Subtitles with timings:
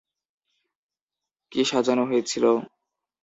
[1.51, 2.45] কি সাজানো হয়েছিল?